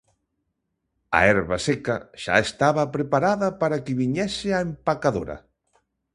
A 1.17 1.19
herba 1.31 1.57
seca 1.67 1.95
xa 2.23 2.35
estaba 2.47 2.83
preparada 2.95 3.47
para 3.61 3.81
que 3.85 3.97
viñese 4.01 4.47
a 4.53 4.59
empacadora. 4.67 5.37